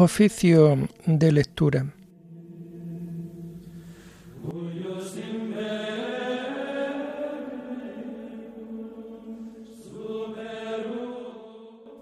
[0.00, 1.92] Oficio de lectura.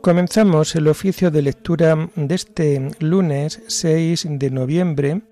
[0.03, 5.23] Comenzamos el oficio de lectura de este lunes 6 de noviembre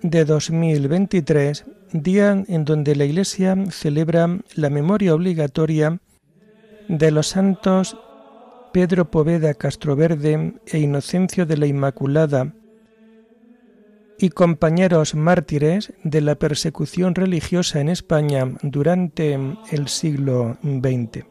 [0.00, 6.00] de 2023, día en donde la Iglesia celebra la memoria obligatoria
[6.88, 7.94] de los santos
[8.76, 12.52] Pedro Poveda Castroverde e Inocencio de la Inmaculada
[14.18, 21.24] y compañeros mártires de la persecución religiosa en España durante el siglo XX.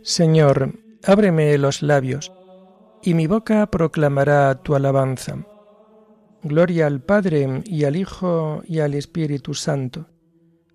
[0.00, 2.32] Señor, ábreme los labios,
[3.02, 5.46] y mi boca proclamará tu alabanza.
[6.42, 10.06] Gloria al Padre y al Hijo y al Espíritu Santo,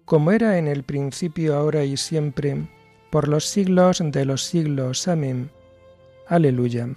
[0.05, 2.67] como era en el principio, ahora y siempre,
[3.09, 5.07] por los siglos de los siglos.
[5.07, 5.49] Amén.
[6.27, 6.89] Aleluya.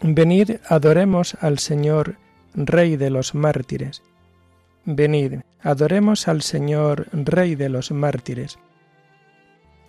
[0.00, 2.16] Venid, adoremos al Señor,
[2.54, 4.02] Rey de los mártires.
[4.84, 8.58] Venid, adoremos al Señor, Rey de los mártires.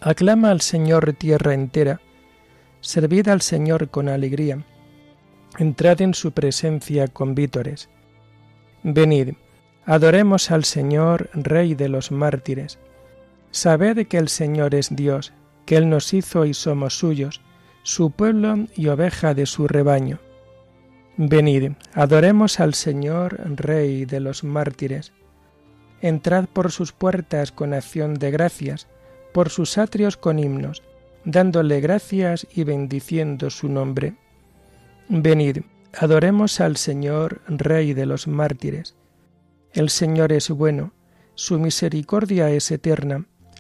[0.02, 2.02] Aclama al Señor tierra entera,
[2.82, 4.66] servid al Señor con alegría,
[5.58, 7.90] entrad en su presencia con vítores.
[8.84, 9.34] Venid,
[9.86, 12.80] adoremos al Señor, Rey de los mártires.
[13.52, 15.34] Sabed que el Señor es Dios,
[15.66, 17.42] que Él nos hizo y somos suyos,
[17.84, 20.20] su pueblo y oveja de su rebaño.
[21.18, 25.12] Venid, adoremos al Señor, Rey de los mártires.
[26.02, 28.88] Entrad por sus puertas con acción de gracias,
[29.34, 30.84] por sus atrios con himnos,
[31.26, 34.16] dándole gracias y bendiciendo su nombre.
[35.10, 35.64] Venid,
[35.98, 38.96] adoremos al Señor, Rey de los mártires.
[39.74, 40.94] El Señor es bueno,
[41.36, 43.26] su misericordia es eterna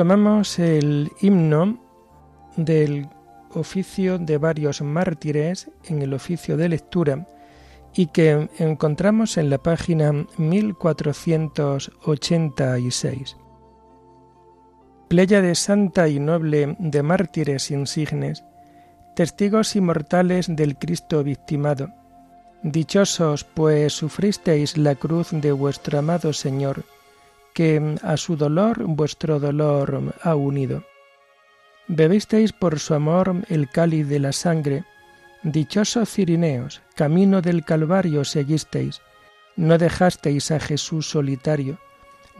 [0.00, 1.78] Tomamos el himno
[2.56, 3.06] del
[3.52, 7.28] oficio de varios mártires en el oficio de lectura
[7.92, 13.36] y que encontramos en la página 1486.
[15.08, 18.42] Pleya de santa y noble de mártires insignes,
[19.14, 21.90] testigos inmortales del Cristo victimado,
[22.62, 26.86] dichosos pues sufristeis la cruz de vuestro amado Señor,
[27.60, 30.82] que a su dolor vuestro dolor ha unido.
[31.88, 34.84] Bebisteis por su amor el cáliz de la sangre,
[35.42, 39.02] dichosos Cirineos, camino del Calvario seguisteis,
[39.56, 41.78] no dejasteis a Jesús solitario,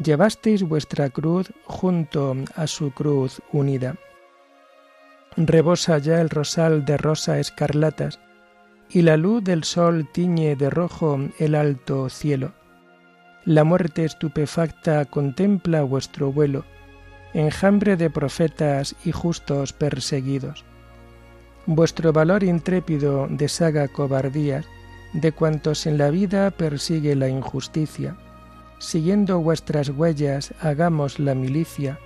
[0.02, 3.96] llevasteis vuestra cruz junto a su cruz unida.
[5.36, 8.20] Rebosa ya el rosal de rosa escarlatas,
[8.88, 12.54] y la luz del sol tiñe de rojo el alto cielo.
[13.46, 16.64] La muerte estupefacta contempla vuestro vuelo,
[17.32, 20.64] enjambre de profetas y justos perseguidos.
[21.64, 24.66] Vuestro valor intrépido deshaga cobardías
[25.14, 28.16] de cuantos en la vida persigue la injusticia.
[28.78, 31.98] Siguiendo vuestras huellas, hagamos la milicia,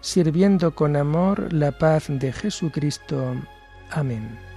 [0.00, 3.34] sirviendo con amor la paz de Jesucristo.
[3.90, 4.51] Amén.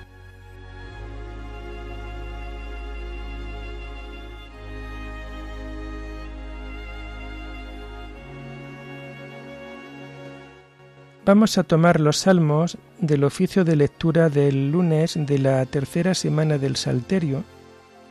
[11.25, 16.59] Vamos a tomar los salmos del oficio de lectura del lunes de la tercera semana
[16.59, 17.43] del Salterio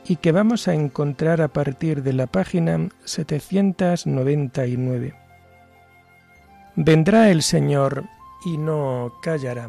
[0.04, 5.14] y que vamos a encontrar a partir de la página 799.
[6.74, 8.02] Vendrá el Señor
[8.44, 9.68] y no callará.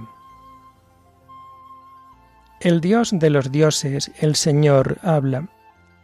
[2.59, 5.50] El Dios de los dioses, el Señor, habla,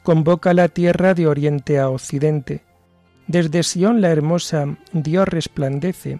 [0.03, 2.63] convoca la tierra de oriente a occidente.
[3.25, 6.19] Desde Sión la hermosa, Dios resplandece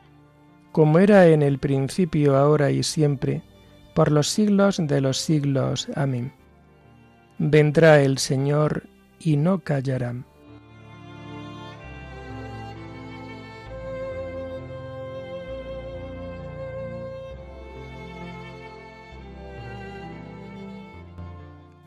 [0.71, 3.41] como era en el principio, ahora y siempre,
[3.93, 5.87] por los siglos de los siglos.
[5.95, 6.33] Amén.
[7.37, 8.83] Vendrá el Señor
[9.19, 10.15] y no callará.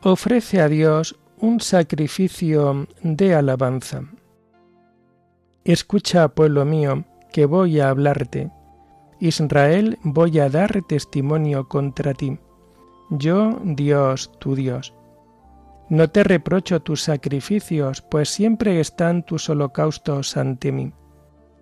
[0.03, 4.03] Ofrece a Dios un sacrificio de alabanza.
[5.63, 8.51] Escucha, pueblo mío, que voy a hablarte.
[9.19, 12.37] Israel, voy a dar testimonio contra ti.
[13.09, 14.93] Yo, Dios, tu Dios.
[15.89, 20.91] No te reprocho tus sacrificios, pues siempre están tus holocaustos ante mí.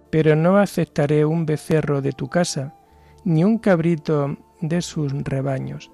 [0.09, 2.75] Pero no aceptaré un becerro de tu casa,
[3.25, 5.91] ni un cabrito de sus rebaños.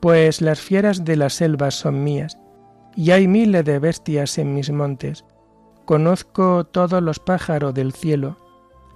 [0.00, 2.38] Pues las fieras de las selvas son mías,
[2.94, 5.24] y hay miles de bestias en mis montes,
[5.84, 8.36] Conozco todos los pájaros del cielo,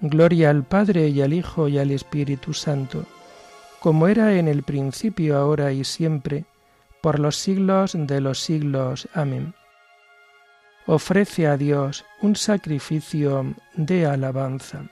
[0.00, 3.04] Gloria al Padre y al Hijo y al Espíritu Santo,
[3.80, 6.44] como era en el principio, ahora y siempre,
[7.00, 9.08] por los siglos de los siglos.
[9.14, 9.54] Amén.
[10.86, 14.84] Ofrece a Dios un sacrificio de alabanza.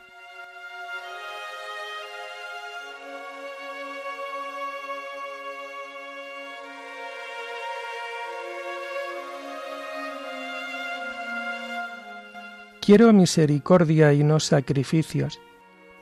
[12.85, 15.41] Quiero misericordia y no sacrificios,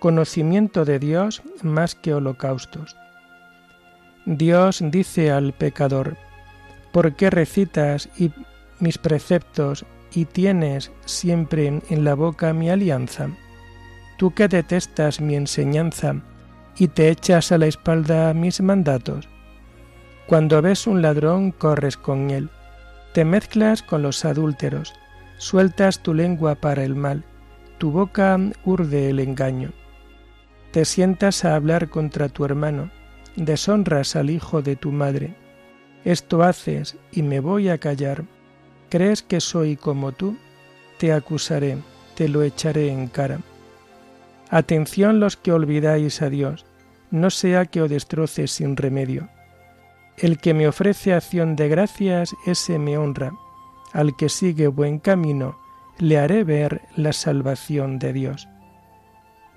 [0.00, 2.96] conocimiento de Dios más que holocaustos.
[4.26, 6.17] Dios dice al pecador,
[6.90, 8.08] ¿por qué recitas
[8.81, 13.28] mis preceptos y tienes siempre en la boca mi alianza?
[14.19, 16.17] Tú que detestas mi enseñanza
[16.76, 19.28] y te echas a la espalda mis mandatos.
[20.26, 22.50] Cuando ves un ladrón corres con él,
[23.14, 24.93] te mezclas con los adúlteros,
[25.42, 27.24] Sueltas tu lengua para el mal,
[27.78, 29.72] tu boca urde el engaño.
[30.70, 32.92] Te sientas a hablar contra tu hermano,
[33.34, 35.34] deshonras al hijo de tu madre.
[36.04, 38.22] Esto haces y me voy a callar.
[38.88, 40.36] ¿Crees que soy como tú?
[40.98, 41.76] Te acusaré,
[42.14, 43.40] te lo echaré en cara.
[44.48, 46.66] Atención los que olvidáis a Dios,
[47.10, 49.28] no sea que os destroce sin remedio.
[50.16, 53.32] El que me ofrece acción de gracias, ese me honra
[53.92, 55.58] al que sigue buen camino,
[55.98, 58.48] le haré ver la salvación de Dios.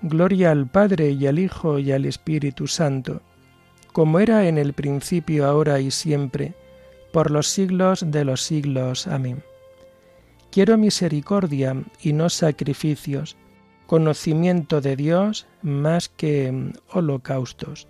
[0.02, 3.22] Gloria al Padre y al Hijo y al Espíritu Santo,
[3.92, 6.54] como era en el principio, ahora y siempre,
[7.12, 9.06] por los siglos de los siglos.
[9.06, 9.42] Amén.
[10.50, 13.36] Quiero misericordia y no sacrificios,
[13.86, 17.88] conocimiento de Dios más que holocaustos.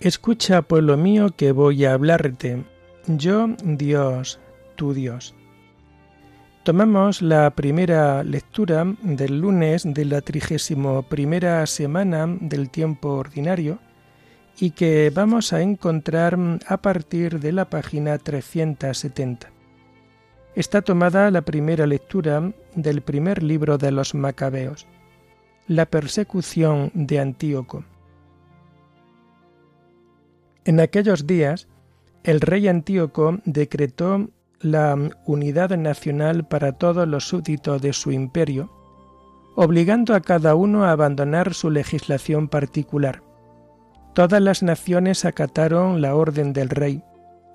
[0.00, 2.64] Escucha, pueblo mío, que voy a hablarte.
[3.06, 4.40] Yo, Dios,
[4.74, 5.34] tu Dios.
[6.62, 13.78] Tomamos la primera lectura del lunes de la trigésimo primera semana del tiempo ordinario
[14.58, 19.50] y que vamos a encontrar a partir de la página 370.
[20.54, 24.86] Está tomada la primera lectura del primer libro de los Macabeos,
[25.68, 27.84] la persecución de Antíoco.
[30.64, 31.68] En aquellos días,
[32.22, 34.28] el rey Antíoco decretó
[34.60, 38.70] la unidad nacional para todos los súbditos de su imperio,
[39.56, 43.22] obligando a cada uno a abandonar su legislación particular.
[44.14, 47.02] Todas las naciones acataron la orden del rey,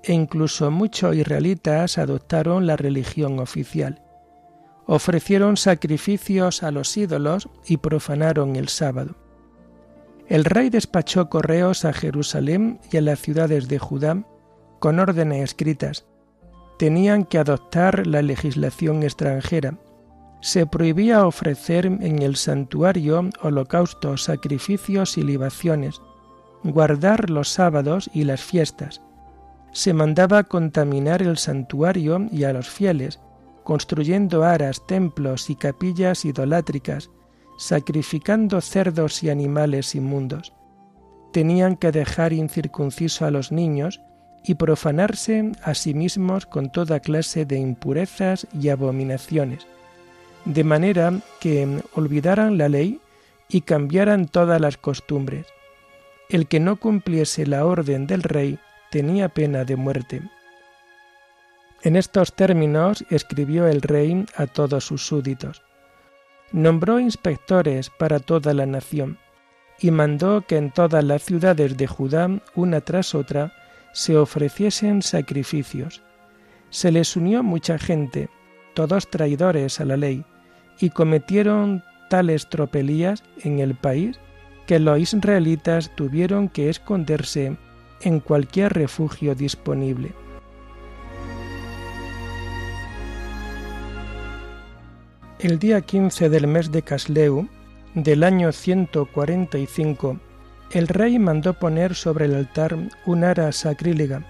[0.02, 4.02] e incluso muchos israelitas adoptaron la religión oficial.
[4.86, 9.16] Ofrecieron sacrificios a los ídolos y profanaron el sábado.
[10.28, 14.24] El rey despachó correos a Jerusalén y a las ciudades de Judá
[14.80, 16.04] con órdenes escritas.
[16.78, 19.78] Tenían que adoptar la legislación extranjera.
[20.40, 26.00] Se prohibía ofrecer en el santuario holocaustos, sacrificios y libaciones,
[26.64, 29.02] guardar los sábados y las fiestas.
[29.72, 33.20] Se mandaba contaminar el santuario y a los fieles,
[33.62, 37.10] construyendo aras, templos y capillas idolátricas,
[37.56, 40.52] sacrificando cerdos y animales inmundos.
[41.32, 44.00] Tenían que dejar incircunciso a los niños
[44.44, 49.66] y profanarse a sí mismos con toda clase de impurezas y abominaciones,
[50.44, 53.00] de manera que olvidaran la ley
[53.48, 55.46] y cambiaran todas las costumbres.
[56.28, 58.58] El que no cumpliese la orden del rey
[58.90, 60.22] tenía pena de muerte.
[61.82, 65.65] En estos términos escribió el rey a todos sus súbditos.
[66.52, 69.18] Nombró inspectores para toda la nación
[69.78, 73.52] y mandó que en todas las ciudades de Judá, una tras otra,
[73.92, 76.02] se ofreciesen sacrificios.
[76.70, 78.28] Se les unió mucha gente,
[78.74, 80.24] todos traidores a la ley,
[80.78, 84.18] y cometieron tales tropelías en el país
[84.66, 87.56] que los israelitas tuvieron que esconderse
[88.02, 90.12] en cualquier refugio disponible.
[95.38, 97.46] El día 15 del mes de Casleu,
[97.94, 100.18] del año 145,
[100.70, 102.74] el rey mandó poner sobre el altar
[103.04, 104.24] un ara sacrílega,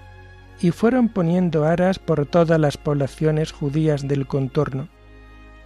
[0.59, 4.89] y fueron poniendo aras por todas las poblaciones judías del contorno.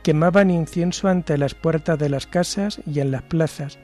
[0.03, 3.79] Quemaban incienso ante las puertas de las casas y en las plazas,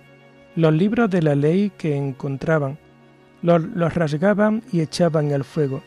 [0.55, 2.77] los libros de la ley que encontraban,
[3.41, 3.63] los,
[3.95, 5.81] rasgaban y echaban al fuego.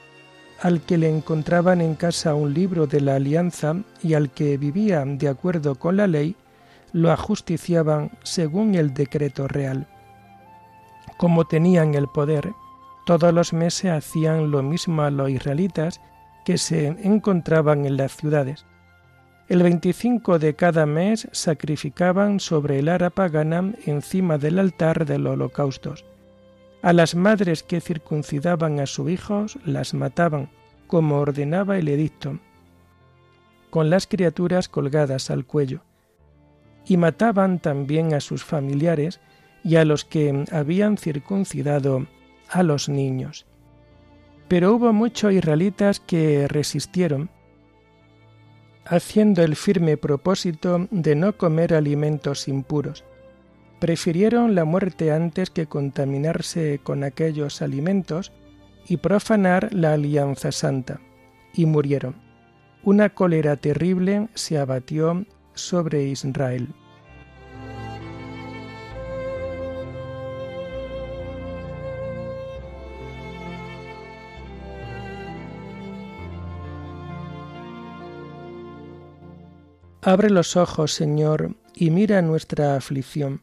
[0.60, 5.02] Al que le encontraban en casa un libro de la alianza y al que vivía
[5.06, 6.36] de acuerdo con la ley,
[6.92, 9.86] lo ajusticiaban según el decreto real.
[11.16, 12.52] Como tenían el poder,
[13.06, 16.00] todos los meses hacían lo mismo a los israelitas
[16.44, 18.66] que se encontraban en las ciudades.
[19.48, 25.32] El 25 de cada mes sacrificaban sobre el ara pagana encima del altar de los
[25.32, 26.04] holocaustos.
[26.82, 30.50] A las madres que circuncidaban a sus hijos las mataban,
[30.86, 32.38] como ordenaba el edicto,
[33.68, 35.82] con las criaturas colgadas al cuello.
[36.86, 39.20] Y mataban también a sus familiares
[39.62, 42.06] y a los que habían circuncidado
[42.48, 43.46] a los niños.
[44.48, 47.30] Pero hubo muchos israelitas que resistieron
[48.86, 53.04] haciendo el firme propósito de no comer alimentos impuros.
[53.80, 58.30] Prefirieron la muerte antes que contaminarse con aquellos alimentos
[58.86, 61.00] y profanar la alianza santa,
[61.54, 62.16] y murieron.
[62.82, 66.68] Una cólera terrible se abatió sobre Israel.
[80.02, 83.42] Abre los ojos, Señor, y mira nuestra aflicción.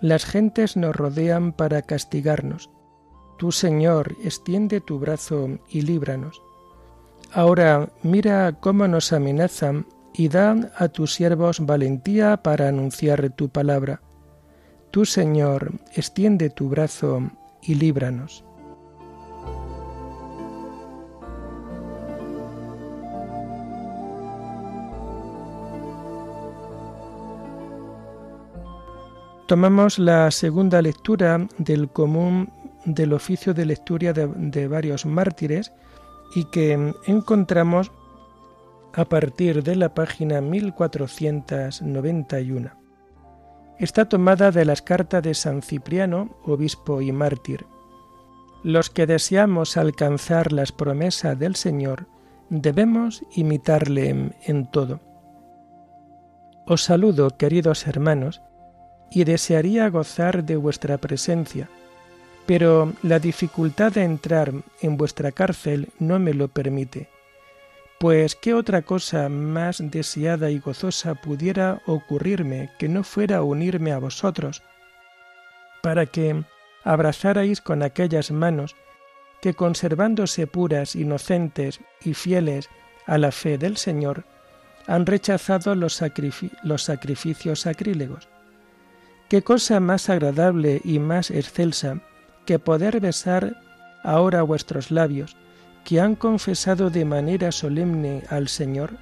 [0.00, 2.70] Las gentes nos rodean para castigarnos.
[3.38, 6.42] Tú, Señor, extiende tu brazo y líbranos.
[7.32, 14.02] Ahora mira cómo nos amenazan y da a tus siervos valentía para anunciar tu palabra.
[14.90, 17.30] Tú, Señor, extiende tu brazo
[17.62, 18.44] y líbranos.
[29.50, 32.52] Tomamos la segunda lectura del común
[32.84, 35.72] del oficio de lectura de, varios mártires
[36.36, 37.90] y que encontramos
[38.92, 42.70] a partir de la página 1491.
[43.80, 47.66] Está tomada de las cartas de San Cipriano, obispo y mártir.
[48.62, 52.06] Los que deseamos alcanzar las promesas del Señor
[52.50, 55.00] debemos imitarle en todo.
[56.66, 58.42] Os saludo, queridos hermanos,
[59.10, 61.68] y desearía gozar de vuestra presencia,
[62.46, 67.08] pero la dificultad de entrar en vuestra cárcel no me lo permite.
[67.98, 73.98] Pues qué otra cosa más deseada y gozosa pudiera ocurrirme que no fuera unirme a
[73.98, 74.62] vosotros,
[75.82, 76.42] para que
[76.82, 78.74] abrazarais con aquellas manos
[79.42, 82.68] que conservándose puras, inocentes y fieles
[83.06, 84.24] a la fe del Señor,
[84.86, 86.02] han rechazado los,
[86.62, 88.28] los sacrificios sacrílegos
[89.30, 92.00] Qué cosa más agradable y más excelsa
[92.46, 93.62] que poder besar
[94.02, 95.36] ahora vuestros labios,
[95.84, 98.94] que han confesado de manera solemne al Señor.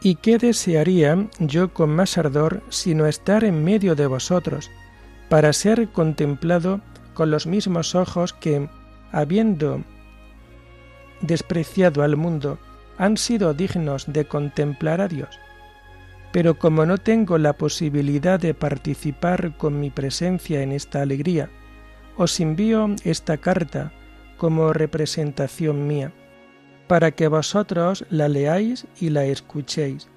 [0.00, 4.70] ¿Y qué desearía yo con más ardor sino estar en medio de vosotros,
[5.28, 6.80] para ser contemplado
[7.12, 8.70] con los mismos ojos que,
[9.12, 9.84] habiendo
[11.20, 12.58] despreciado al mundo,
[12.96, 15.28] han sido dignos de contemplar a Dios?
[16.32, 21.50] Pero como no tengo la posibilidad de participar con mi presencia en esta alegría,
[22.16, 23.92] os envío esta carta
[24.36, 26.12] como representación mía,
[26.86, 30.08] para que vosotros la leáis y la escuchéis.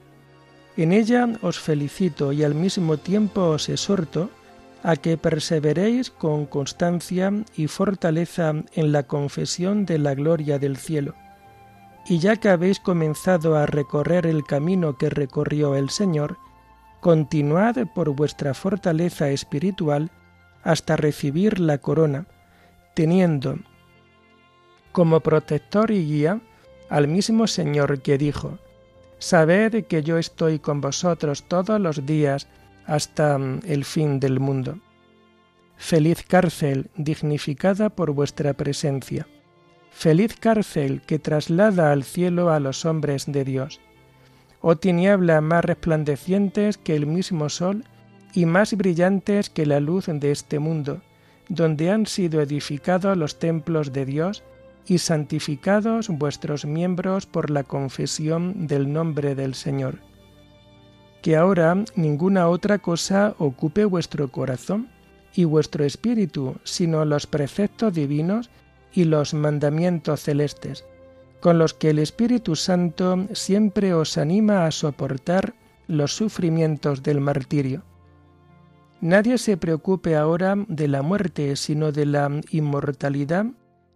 [0.75, 4.29] En ella os felicito y al mismo tiempo os exhorto
[4.81, 11.15] a que perseveréis con constancia y fortaleza en la confesión de la gloria del cielo.
[12.05, 16.37] Y ya que habéis comenzado a recorrer el camino que recorrió el Señor,
[16.99, 20.11] continuad por vuestra fortaleza espiritual
[20.63, 22.27] hasta recibir la corona,
[22.93, 23.57] teniendo
[24.91, 26.39] como protector y guía
[26.89, 28.59] al mismo Señor que dijo,
[29.17, 32.47] Sabed que yo estoy con vosotros todos los días
[32.85, 34.79] hasta mm, el fin del mundo.
[35.77, 39.27] Feliz cárcel dignificada por vuestra presencia.
[39.93, 43.79] Feliz cárcel que traslada al cielo a los hombres de Dios.
[44.59, 47.85] Oh tinieblas más resplandecientes que el mismo sol
[48.33, 51.01] y más brillantes que la luz de este mundo,
[51.47, 54.43] donde han sido edificados los templos de Dios
[54.85, 59.99] y santificados vuestros miembros por la confesión del nombre del Señor.
[61.21, 64.89] Que ahora ninguna otra cosa ocupe vuestro corazón
[65.33, 68.49] y vuestro espíritu, sino los preceptos divinos
[68.93, 70.85] y los mandamientos celestes,
[71.39, 75.55] con los que el Espíritu Santo siempre os anima a soportar
[75.87, 77.83] los sufrimientos del martirio.
[79.01, 83.47] Nadie se preocupe ahora de la muerte, sino de la inmortalidad,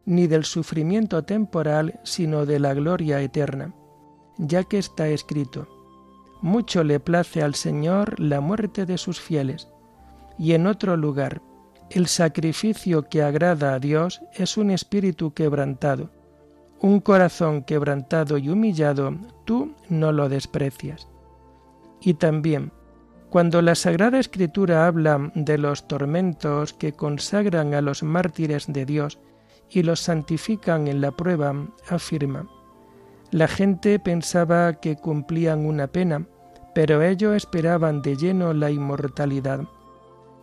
[0.06, 3.74] ni del sufrimiento temporal, sino de la gloria eterna,
[4.38, 5.68] ya que está escrito,
[6.42, 9.68] mucho le place al Señor la muerte de sus fieles.
[10.38, 11.42] Y en otro lugar,
[11.90, 16.10] el sacrificio que agrada a Dios es un espíritu quebrantado.
[16.80, 19.16] Un corazón quebrantado y humillado,
[19.46, 21.08] tú no lo desprecias.
[22.02, 22.72] Y también,
[23.30, 29.20] cuando la Sagrada Escritura habla de los tormentos que consagran a los mártires de Dios
[29.70, 31.56] y los santifican en la prueba,
[31.90, 32.48] afirma,
[33.32, 36.28] la gente pensaba que cumplían una pena,
[36.76, 39.68] pero ellos esperaban de lleno la inmortalidad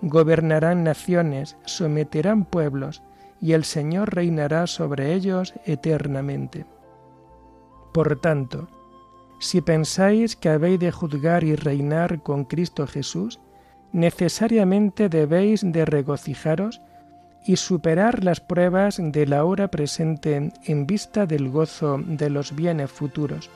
[0.03, 3.03] Gobernarán naciones, someterán pueblos,
[3.41, 6.67] y el Señor reinará sobre ellos eternamente.
[7.93, 8.69] Por tanto,
[9.39, 13.41] si pensáis que habéis de juzgar y reinar con Cristo Jesús,
[13.93, 16.81] necesariamente debéis de regocijaros
[17.47, 22.91] y superar las pruebas de la hora presente en vista del gozo de los bienes
[22.91, 23.51] futuros.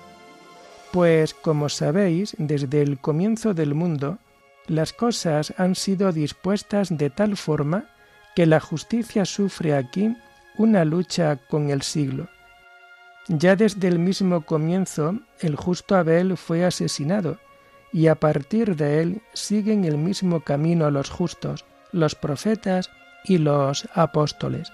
[0.93, 4.19] Pues, como sabéis, desde el comienzo del mundo,
[4.69, 7.87] las cosas han sido dispuestas de tal forma
[8.37, 10.15] que la justicia sufre aquí
[10.57, 12.29] una lucha con el siglo.
[13.29, 17.39] Ya desde el mismo comienzo el justo Abel fue asesinado,
[17.93, 22.91] y a partir de él siguen el mismo camino los justos, los profetas
[23.25, 24.71] y los apóstoles.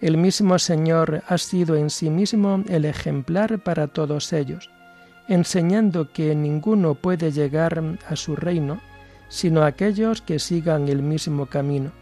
[0.00, 4.70] El mismo Señor ha sido en sí mismo el ejemplar para todos ellos
[5.28, 8.80] enseñando que ninguno puede llegar a su reino
[9.28, 11.92] sino aquellos que sigan el mismo camino.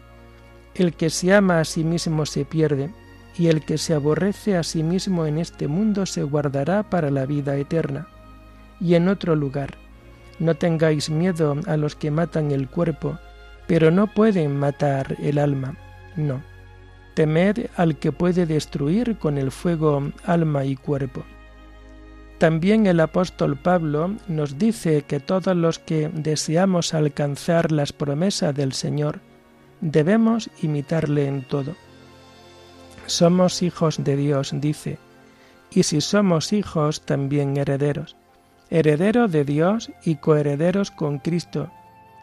[0.75, 2.91] El que se ama a sí mismo se pierde,
[3.37, 7.25] y el que se aborrece a sí mismo en este mundo se guardará para la
[7.25, 8.07] vida eterna.
[8.79, 9.77] Y en otro lugar,
[10.39, 13.19] no tengáis miedo a los que matan el cuerpo,
[13.67, 15.75] pero no pueden matar el alma.
[16.15, 16.41] No.
[17.13, 21.23] Temed al que puede destruir con el fuego alma y cuerpo.
[22.37, 28.73] También el apóstol Pablo nos dice que todos los que deseamos alcanzar las promesas del
[28.73, 29.21] Señor
[29.81, 31.75] debemos imitarle en todo.
[33.07, 34.99] Somos hijos de Dios, dice,
[35.71, 38.15] y si somos hijos, también herederos,
[38.69, 41.71] herederos de Dios y coherederos con Cristo,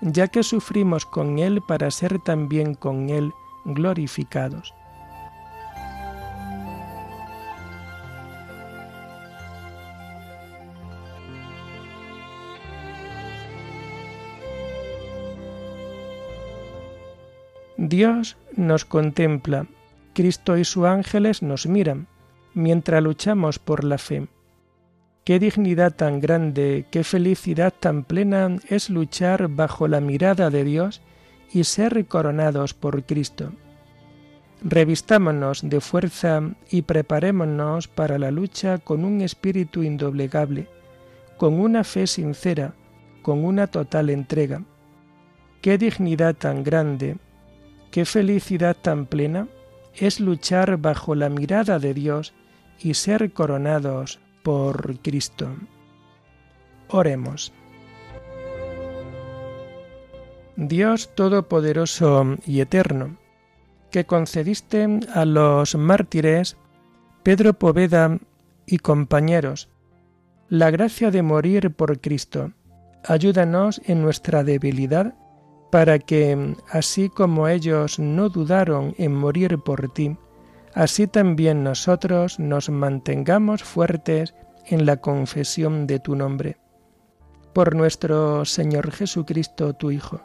[0.00, 3.33] ya que sufrimos con Él para ser también con Él
[3.64, 4.74] glorificados.
[17.88, 19.66] Dios nos contempla,
[20.14, 22.07] Cristo y sus ángeles nos miran,
[22.55, 24.27] mientras luchamos por la fe.
[25.23, 31.03] Qué dignidad tan grande, qué felicidad tan plena es luchar bajo la mirada de Dios
[31.53, 33.53] y ser coronados por Cristo.
[34.62, 40.68] Revistámonos de fuerza y preparémonos para la lucha con un espíritu indoblegable,
[41.37, 42.73] con una fe sincera,
[43.20, 44.62] con una total entrega.
[45.61, 47.18] Qué dignidad tan grande,
[47.94, 49.46] Qué felicidad tan plena
[49.94, 52.35] es luchar bajo la mirada de Dios
[52.80, 55.54] y ser coronados por Cristo.
[56.88, 57.52] Oremos.
[60.57, 63.16] Dios Todopoderoso y Eterno,
[63.92, 66.57] que concediste a los mártires
[67.22, 68.18] Pedro Poveda
[68.66, 69.68] y compañeros
[70.48, 72.50] la gracia de morir por Cristo.
[73.04, 75.14] Ayúdanos en nuestra debilidad,
[75.74, 80.16] para que, así como ellos no dudaron en morir por ti,
[80.72, 86.58] así también nosotros nos mantengamos fuertes en la confesión de tu nombre.
[87.52, 90.20] Por nuestro Señor Jesucristo, tu Hijo,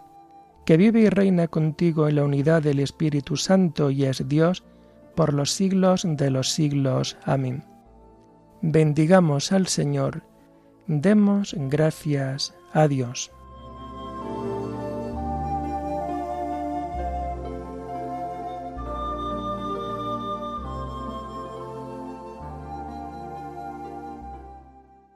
[0.67, 4.63] que vive y reina contigo en la unidad del Espíritu Santo y es Dios,
[5.15, 7.17] por los siglos de los siglos.
[7.23, 7.63] Amén.
[8.62, 10.21] Bendigamos al Señor,
[10.85, 13.31] demos gracias a Dios.